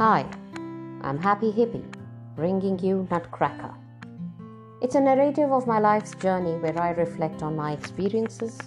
[0.00, 0.24] Hi,
[1.02, 1.84] I'm Happy Hippie,
[2.34, 3.74] bringing you Nutcracker.
[4.80, 8.58] It's a narrative of my life's journey where I reflect on my experiences,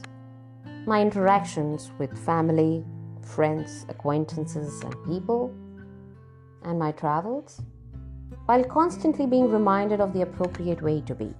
[0.85, 2.85] my interactions with family,
[3.23, 5.51] friends, acquaintances, and people,
[6.65, 7.63] and my travels,
[8.45, 11.33] while constantly being reminded of the appropriate way to be.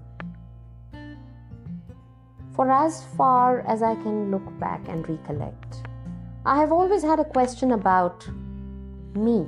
[2.56, 5.84] For as far as I can look back and recollect,
[6.48, 8.28] I have always had a question about
[9.14, 9.48] me.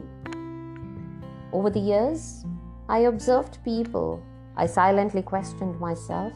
[1.51, 2.45] Over the years,
[2.89, 4.21] I observed people.
[4.57, 6.33] I silently questioned myself.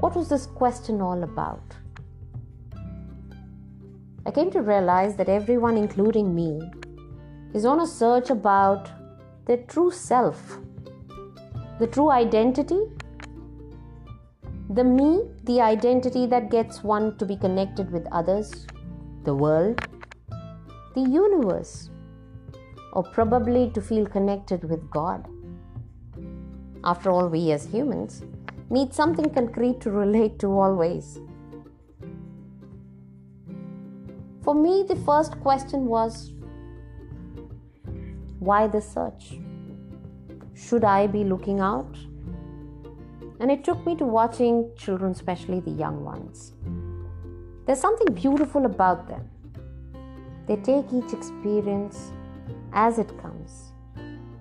[0.00, 1.76] What was this question all about?
[4.26, 6.60] I came to realize that everyone, including me,
[7.54, 8.90] is on a search about
[9.46, 10.58] their true self,
[11.78, 12.82] the true identity
[14.72, 18.68] the me, the identity that gets one to be connected with others,
[19.24, 19.80] the world,
[20.94, 21.90] the universe,
[22.92, 25.28] or probably to feel connected with God.
[26.84, 28.22] After all, we as humans
[28.68, 31.18] need something concrete to relate to always.
[34.42, 36.32] For me, the first question was
[38.38, 39.34] why the search?
[40.54, 41.96] Should I be looking out?
[43.40, 46.52] and it took me to watching children, especially the young ones.
[47.66, 49.28] There's something beautiful about them.
[50.46, 52.12] They take each experience
[52.72, 53.72] as it comes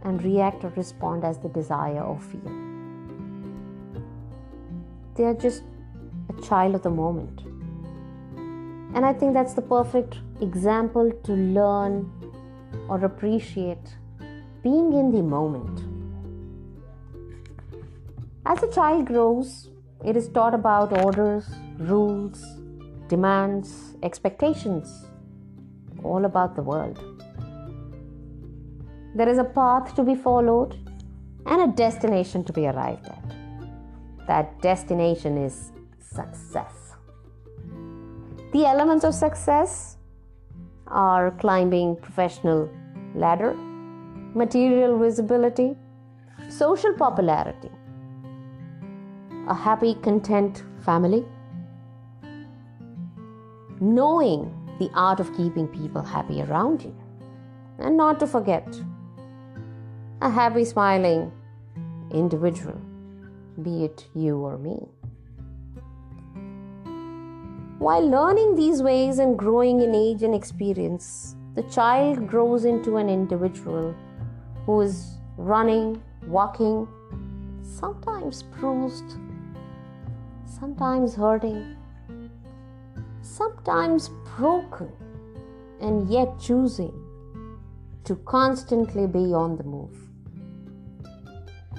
[0.04, 2.52] and react or respond as the desire or feel.
[5.16, 5.64] They are just
[6.30, 7.42] a child of the moment.
[8.96, 12.10] And I think that's the perfect example to learn
[12.88, 13.98] or appreciate
[14.64, 15.82] being in the moment.
[18.46, 19.70] As a child grows,
[20.04, 21.46] it is taught about orders,
[21.78, 22.44] rules,
[23.10, 25.06] demands, expectations,
[26.04, 27.00] all about the world.
[29.16, 30.78] There is a path to be followed
[31.46, 33.24] and a destination to be arrived at.
[34.28, 36.94] That destination is success.
[38.54, 39.98] The elements of success
[40.88, 42.70] are climbing professional
[43.16, 43.54] ladder,
[44.36, 45.76] material visibility,
[46.50, 47.70] social popularity,
[49.48, 51.26] a happy, content family.
[53.80, 56.96] Knowing the art of keeping people happy around you.
[57.80, 58.68] And not to forget,
[60.22, 61.32] a happy, smiling
[62.12, 62.80] individual,
[63.64, 64.86] be it you or me.
[67.78, 73.08] While learning these ways and growing in age and experience, the child grows into an
[73.08, 73.96] individual
[74.66, 76.86] who is running, walking,
[77.64, 79.16] sometimes bruised,
[80.46, 81.78] sometimes hurting,
[83.22, 84.92] sometimes broken,
[85.80, 86.94] and yet choosing
[88.04, 90.09] to constantly be on the move.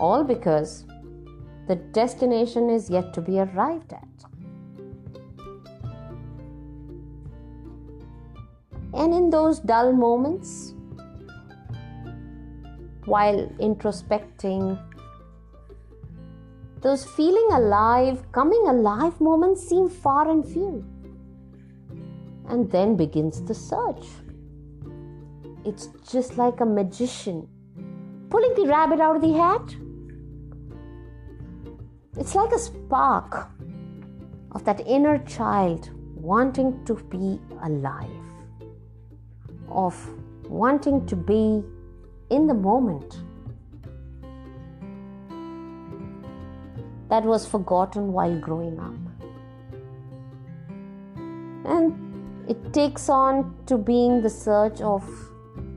[0.00, 0.86] All because
[1.68, 4.08] the destination is yet to be arrived at.
[8.94, 10.74] And in those dull moments,
[13.04, 14.82] while introspecting
[16.80, 20.84] those feeling alive, coming alive moments seem far and few.
[22.48, 24.06] And then begins the search.
[25.64, 27.46] It's just like a magician
[28.30, 29.76] pulling the rabbit out of the hat.
[32.18, 33.48] It's like a spark
[34.52, 38.10] of that inner child wanting to be alive,
[39.68, 39.94] of
[40.48, 41.62] wanting to be
[42.30, 43.20] in the moment
[47.08, 48.94] that was forgotten while growing up.
[51.64, 55.04] And it takes on to being the search of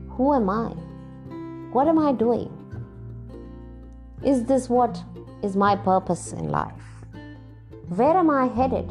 [0.08, 0.70] who am I?
[1.72, 2.50] What am I doing?
[4.24, 5.02] Is this what
[5.44, 6.84] is my purpose in life?
[7.88, 8.90] Where am I headed?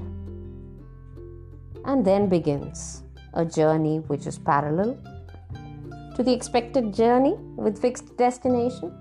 [1.84, 3.04] And then begins
[3.34, 4.98] a journey which is parallel
[6.16, 8.92] to the expected journey with fixed destination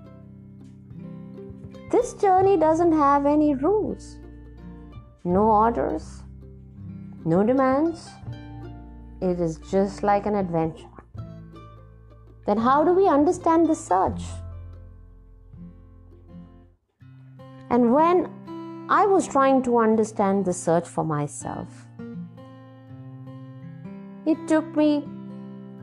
[1.93, 4.17] this journey doesn't have any rules,
[5.23, 6.23] no orders,
[7.23, 8.09] no demands.
[9.21, 10.89] It is just like an adventure.
[12.47, 14.23] Then, how do we understand the search?
[17.73, 18.29] And when
[18.87, 21.87] I was trying to understand the search for myself,
[24.27, 25.03] it took me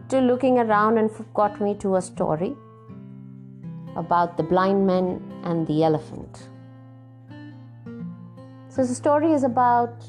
[0.09, 2.55] to looking around and got me to a story
[3.97, 6.49] about the blind man and the elephant.
[8.69, 10.05] So the story is about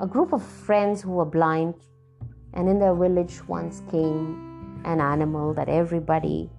[0.00, 1.72] a group of friends who were blind
[2.52, 6.50] and in their village once came an animal that everybody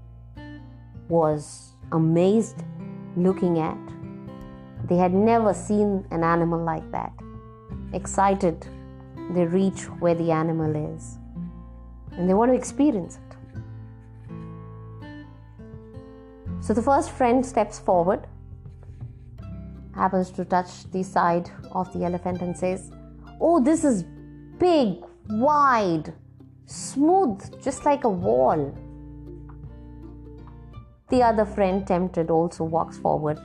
[1.10, 2.64] was amazed
[3.16, 3.78] looking at.
[4.88, 7.14] They had never seen an animal like that.
[7.94, 8.68] Excited,
[9.32, 11.18] they reach where the animal is
[12.20, 13.38] and they want to experience it.
[16.60, 18.28] So the first friend steps forward,
[19.96, 22.92] happens to touch the side of the elephant, and says,
[23.40, 24.04] Oh, this is
[24.60, 24.98] big,
[25.30, 26.14] wide,
[26.66, 28.78] smooth, just like a wall.
[31.10, 33.40] The other friend, tempted, also walks forward,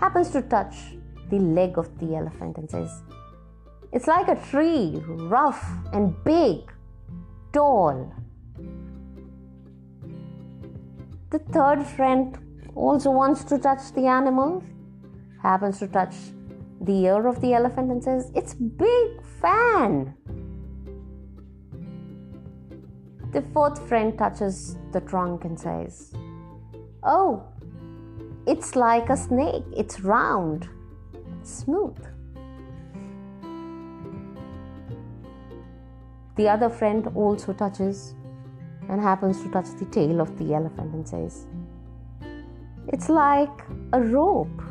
[0.00, 0.74] happens to touch
[1.30, 3.02] the leg of the elephant, and says,
[3.92, 6.70] It's like a tree, rough and big,
[7.52, 8.12] tall.
[11.30, 12.38] The third friend
[12.74, 14.62] also wants to touch the animal,
[15.42, 16.14] happens to touch
[16.82, 20.14] the ear of the elephant and says, It's big fan.
[23.32, 26.14] The fourth friend touches the trunk and says,
[27.04, 27.42] Oh,
[28.46, 30.68] it's like a snake, it's round,
[31.42, 31.96] smooth.
[36.36, 38.14] The other friend also touches
[38.88, 41.46] and happens to touch the tail of the elephant and says,
[42.88, 43.62] It's like
[43.92, 44.62] a rope.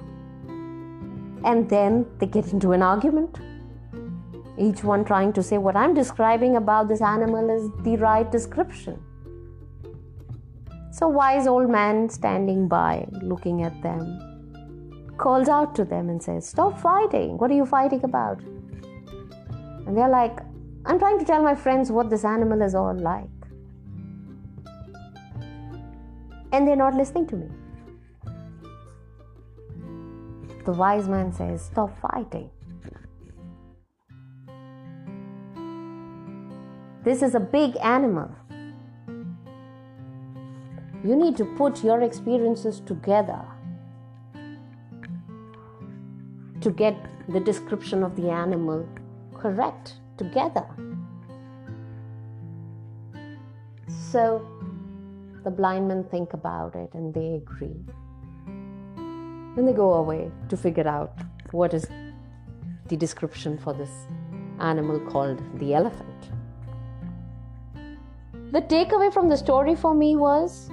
[1.45, 3.39] And then they get into an argument.
[4.57, 8.99] Each one trying to say what I'm describing about this animal is the right description.
[10.93, 16.47] So, wise old man standing by, looking at them, calls out to them and says,
[16.47, 17.39] Stop fighting.
[17.39, 18.39] What are you fighting about?
[19.87, 20.37] And they're like,
[20.85, 23.25] I'm trying to tell my friends what this animal is all like.
[26.51, 27.49] And they're not listening to me.
[30.65, 32.51] The wise man says, Stop fighting.
[37.03, 38.29] This is a big animal.
[41.03, 43.41] You need to put your experiences together
[46.61, 46.95] to get
[47.27, 48.87] the description of the animal
[49.35, 50.65] correct together.
[53.87, 54.47] So
[55.43, 57.83] the blind men think about it and they agree.
[59.55, 61.17] Then they go away to figure out
[61.51, 61.85] what is
[62.87, 63.91] the description for this
[64.61, 66.29] animal called the elephant.
[68.53, 70.69] The takeaway from the story for me was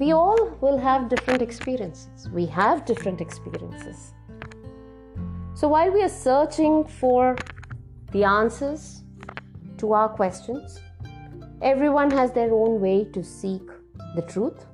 [0.00, 2.30] we all will have different experiences.
[2.30, 4.14] We have different experiences.
[5.52, 7.36] So while we are searching for
[8.12, 9.02] the answers
[9.76, 10.80] to our questions,
[11.60, 13.60] everyone has their own way to seek
[14.16, 14.64] the truth.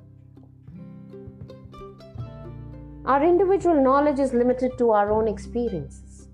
[3.05, 6.29] Our individual knowledge is limited to our own experiences.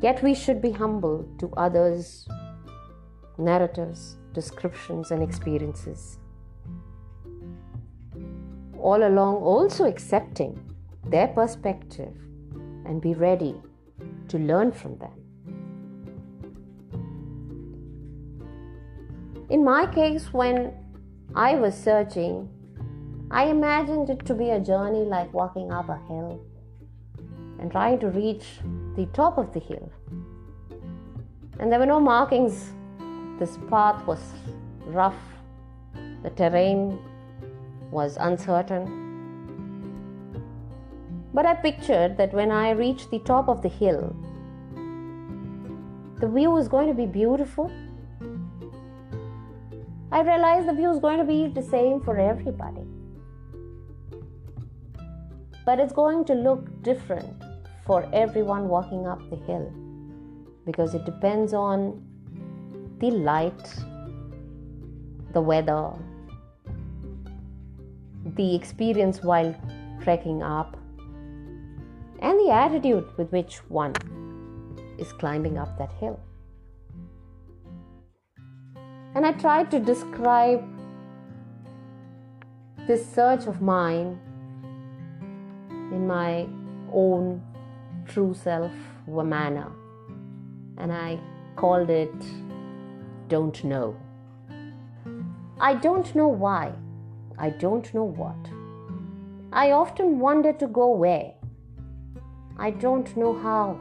[0.00, 2.28] Yet we should be humble to others'
[3.36, 6.18] narratives, descriptions, and experiences.
[8.82, 10.58] All along, also accepting
[11.06, 12.14] their perspective
[12.84, 13.54] and be ready
[14.28, 15.12] to learn from them.
[19.50, 20.72] In my case, when
[21.36, 22.48] I was searching,
[23.30, 26.44] I imagined it to be a journey like walking up a hill
[27.60, 28.44] and trying to reach
[28.96, 29.92] the top of the hill.
[31.60, 32.72] And there were no markings.
[33.38, 34.20] This path was
[34.86, 35.22] rough,
[36.24, 36.98] the terrain
[37.92, 39.02] was uncertain,
[41.34, 44.14] but I pictured that when I reached the top of the hill,
[46.20, 47.70] the view is going to be beautiful.
[50.10, 52.82] I realized the view is going to be the same for everybody.
[55.64, 57.42] But it's going to look different
[57.86, 59.72] for everyone walking up the hill
[60.66, 62.04] because it depends on
[62.98, 63.74] the light,
[65.32, 65.92] the weather,
[68.24, 69.54] the experience while
[70.02, 70.76] trekking up,
[72.20, 73.94] and the attitude with which one
[74.98, 76.20] is climbing up that hill.
[79.14, 80.64] And I tried to describe
[82.86, 84.18] this search of mine
[85.70, 86.46] in my
[86.92, 87.42] own
[88.06, 88.72] true self
[89.06, 89.70] manner.
[90.78, 91.20] And I
[91.56, 92.14] called it
[93.28, 93.96] Don't Know.
[95.60, 96.72] I don't know why.
[97.42, 98.36] I don't know what.
[99.52, 101.32] I often wonder to go where.
[102.56, 103.80] I don't know how.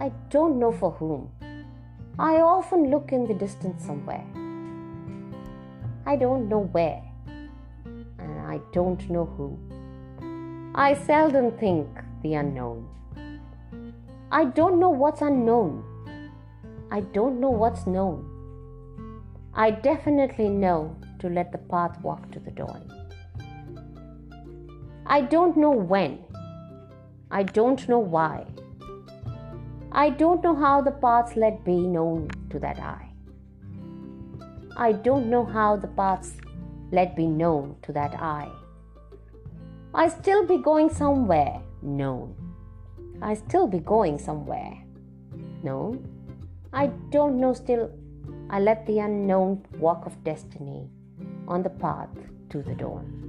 [0.00, 1.30] I don't know for whom.
[2.18, 4.26] I often look in the distance somewhere.
[6.06, 7.04] I don't know where.
[8.18, 9.56] And I don't know who.
[10.74, 11.86] I seldom think
[12.24, 12.88] the unknown.
[14.32, 15.84] I don't know what's unknown.
[16.90, 18.35] I don't know what's known.
[19.58, 22.92] I definitely know to let the path walk to the dawn.
[25.06, 26.18] I don't know when.
[27.30, 28.44] I don't know why.
[29.92, 33.08] I don't know how the paths led be known to that eye.
[34.76, 36.36] I don't know how the paths
[36.92, 38.52] let be known to that eye.
[39.94, 42.36] I still be going somewhere known.
[43.22, 44.76] I still be going somewhere
[45.62, 46.06] known.
[46.74, 47.90] I don't know still.
[48.48, 50.88] I let the unknown walk of destiny
[51.48, 52.10] on the path
[52.50, 53.25] to the dawn.